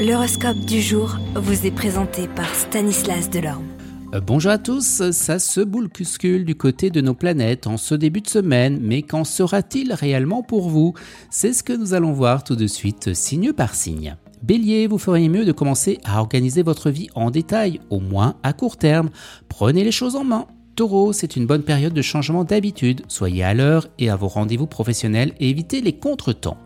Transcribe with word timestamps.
L'horoscope 0.00 0.60
du 0.60 0.80
jour 0.80 1.18
vous 1.34 1.66
est 1.66 1.70
présenté 1.70 2.26
par 2.26 2.54
Stanislas 2.54 3.28
Delorme. 3.28 3.66
Euh, 4.14 4.20
bonjour 4.22 4.50
à 4.50 4.56
tous, 4.56 5.10
ça 5.10 5.38
se 5.38 5.60
boulcuscule 5.60 6.46
du 6.46 6.54
côté 6.54 6.88
de 6.88 7.02
nos 7.02 7.12
planètes 7.12 7.66
en 7.66 7.76
ce 7.76 7.94
début 7.94 8.22
de 8.22 8.28
semaine, 8.28 8.78
mais 8.80 9.02
qu'en 9.02 9.24
sera-t-il 9.24 9.92
réellement 9.92 10.42
pour 10.42 10.70
vous? 10.70 10.94
C'est 11.28 11.52
ce 11.52 11.62
que 11.62 11.74
nous 11.74 11.92
allons 11.92 12.14
voir 12.14 12.44
tout 12.44 12.56
de 12.56 12.66
suite, 12.66 13.12
signe 13.12 13.52
par 13.52 13.74
signe. 13.74 14.16
Bélier, 14.42 14.86
vous 14.86 14.96
feriez 14.96 15.28
mieux 15.28 15.44
de 15.44 15.52
commencer 15.52 15.98
à 16.04 16.20
organiser 16.20 16.62
votre 16.62 16.88
vie 16.88 17.10
en 17.14 17.30
détail, 17.30 17.78
au 17.90 18.00
moins 18.00 18.36
à 18.42 18.54
court 18.54 18.78
terme. 18.78 19.10
Prenez 19.50 19.84
les 19.84 19.92
choses 19.92 20.16
en 20.16 20.24
main. 20.24 20.46
Taureau, 20.76 21.12
c'est 21.12 21.36
une 21.36 21.44
bonne 21.44 21.62
période 21.62 21.92
de 21.92 22.00
changement 22.00 22.44
d'habitude. 22.44 23.02
Soyez 23.06 23.44
à 23.44 23.52
l'heure 23.52 23.86
et 23.98 24.08
à 24.08 24.16
vos 24.16 24.28
rendez-vous 24.28 24.66
professionnels 24.66 25.34
et 25.40 25.50
évitez 25.50 25.82
les 25.82 25.92
contretemps. 25.92 26.56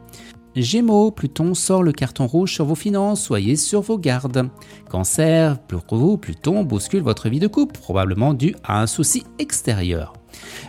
Gémeaux, 0.56 1.10
Pluton 1.10 1.54
sort 1.54 1.82
le 1.82 1.90
carton 1.90 2.28
rouge 2.28 2.54
sur 2.54 2.64
vos 2.64 2.76
finances, 2.76 3.22
soyez 3.22 3.56
sur 3.56 3.80
vos 3.80 3.98
gardes. 3.98 4.48
Cancer, 4.88 5.58
pour 5.58 5.82
vous, 5.90 6.16
Pluton 6.16 6.62
bouscule 6.62 7.02
votre 7.02 7.28
vie 7.28 7.40
de 7.40 7.48
couple, 7.48 7.78
probablement 7.80 8.34
dû 8.34 8.54
à 8.62 8.80
un 8.80 8.86
souci 8.86 9.24
extérieur. 9.40 10.12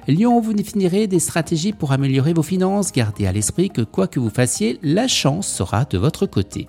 Lion, 0.07 0.39
vous 0.41 0.53
définirez 0.53 1.05
des 1.05 1.19
stratégies 1.19 1.73
pour 1.73 1.91
améliorer 1.91 2.33
vos 2.33 2.43
finances, 2.43 2.91
gardez 2.91 3.27
à 3.27 3.31
l'esprit 3.31 3.69
que 3.69 3.81
quoi 3.81 4.07
que 4.07 4.19
vous 4.19 4.31
fassiez, 4.31 4.79
la 4.81 5.07
chance 5.07 5.47
sera 5.47 5.85
de 5.85 5.99
votre 5.99 6.25
côté. 6.25 6.67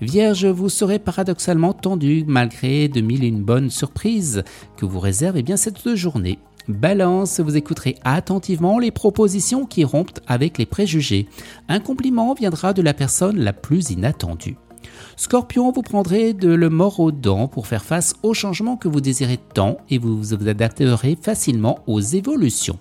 Vierge, 0.00 0.46
vous 0.46 0.68
serez 0.68 0.98
paradoxalement 0.98 1.74
tendu 1.74 2.24
malgré 2.26 2.88
de 2.88 3.00
mille 3.00 3.24
et 3.24 3.28
une 3.28 3.42
bonnes 3.42 3.70
surprises 3.70 4.44
que 4.76 4.86
vous 4.86 5.00
réserve 5.00 5.42
bien 5.42 5.56
cette 5.56 5.94
journée. 5.94 6.38
Balance, 6.68 7.40
vous 7.40 7.56
écouterez 7.56 7.96
attentivement 8.04 8.78
les 8.78 8.90
propositions 8.90 9.66
qui 9.66 9.84
rompent 9.84 10.18
avec 10.26 10.58
les 10.58 10.66
préjugés. 10.66 11.28
Un 11.68 11.78
compliment 11.78 12.34
viendra 12.34 12.72
de 12.72 12.82
la 12.82 12.94
personne 12.94 13.38
la 13.38 13.52
plus 13.52 13.90
inattendue. 13.90 14.56
Scorpion, 15.16 15.70
vous 15.70 15.82
prendrez 15.82 16.32
de 16.34 16.52
le 16.52 16.68
mort 16.68 17.00
aux 17.00 17.12
dents 17.12 17.48
pour 17.48 17.66
faire 17.66 17.84
face 17.84 18.14
aux 18.22 18.34
changements 18.34 18.76
que 18.76 18.88
vous 18.88 19.00
désirez 19.00 19.38
tant 19.54 19.78
et 19.88 19.98
vous 19.98 20.16
vous 20.16 20.34
adapterez 20.34 21.16
facilement 21.20 21.78
aux 21.86 22.00
évolutions. 22.00 22.78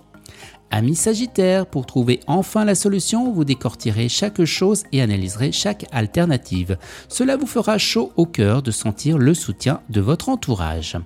Ami 0.71 0.95
Sagittaire, 0.95 1.65
pour 1.67 1.85
trouver 1.85 2.19
enfin 2.27 2.65
la 2.65 2.75
solution, 2.75 3.31
vous 3.31 3.45
décortirez 3.45 4.09
chaque 4.09 4.43
chose 4.43 4.83
et 4.91 5.01
analyserez 5.01 5.51
chaque 5.51 5.85
alternative. 5.91 6.77
Cela 7.07 7.37
vous 7.37 7.45
fera 7.45 7.77
chaud 7.77 8.11
au 8.17 8.25
cœur 8.25 8.61
de 8.61 8.71
sentir 8.71 9.17
le 9.17 9.33
soutien 9.33 9.81
de 9.89 10.01
votre 10.01 10.29
entourage. 10.29 10.97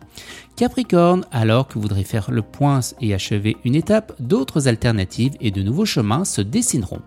Capricorne, 0.55 1.25
alors 1.31 1.67
que 1.67 1.75
vous 1.75 1.81
voudrez 1.81 2.03
faire 2.03 2.31
le 2.31 2.41
point 2.41 2.79
et 2.99 3.13
achever 3.13 3.57
une 3.63 3.75
étape, 3.75 4.13
d'autres 4.19 4.67
alternatives 4.67 5.33
et 5.39 5.51
de 5.51 5.61
nouveaux 5.61 5.85
chemins 5.85 6.25
se 6.25 6.41
dessineront. 6.41 7.01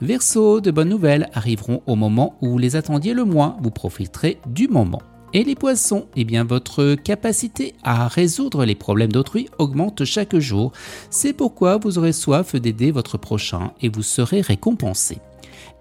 Verseau, 0.00 0.60
de 0.60 0.70
bonnes 0.70 0.88
nouvelles 0.88 1.28
arriveront 1.34 1.82
au 1.86 1.94
moment 1.94 2.36
où 2.40 2.48
vous 2.48 2.58
les 2.58 2.74
attendiez 2.74 3.14
le 3.14 3.24
moins, 3.24 3.56
vous 3.62 3.70
profiterez 3.70 4.40
du 4.46 4.66
moment. 4.66 5.02
Et 5.34 5.44
les 5.44 5.54
poissons, 5.54 6.06
eh 6.14 6.24
bien 6.24 6.44
votre 6.44 6.94
capacité 6.94 7.74
à 7.82 8.06
résoudre 8.06 8.66
les 8.66 8.74
problèmes 8.74 9.12
d'autrui 9.12 9.48
augmente 9.58 10.04
chaque 10.04 10.36
jour. 10.36 10.72
C'est 11.08 11.32
pourquoi 11.32 11.78
vous 11.78 11.96
aurez 11.96 12.12
soif 12.12 12.54
d'aider 12.54 12.90
votre 12.90 13.16
prochain 13.16 13.72
et 13.80 13.88
vous 13.88 14.02
serez 14.02 14.42
récompensé. 14.42 15.18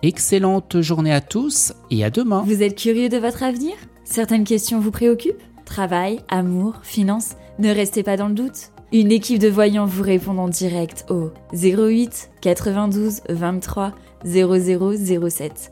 Excellente 0.03 0.79
journée 0.79 1.13
à 1.13 1.19
tous 1.19 1.73
et 1.89 2.05
à 2.05 2.09
demain. 2.09 2.44
Vous 2.45 2.63
êtes 2.63 2.77
curieux 2.77 3.09
de 3.09 3.17
votre 3.17 3.44
avenir? 3.44 3.73
Certaines 4.05 4.45
questions 4.45 4.79
vous 4.79 4.91
préoccupent? 4.91 5.44
Travail, 5.66 6.22
amour, 6.29 6.75
finances? 6.81 7.35
Ne 7.59 7.73
restez 7.73 8.03
pas 8.03 8.16
dans 8.16 8.29
le 8.29 8.33
doute. 8.33 8.72
Une 8.94 9.11
équipe 9.11 9.39
de 9.39 9.49
voyants 9.49 9.85
vous 9.85 10.03
répond 10.03 10.38
en 10.38 10.47
direct 10.47 11.05
au 11.09 11.31
08 11.53 12.31
92 12.41 13.22
23 13.29 13.94
0007. 14.25 15.72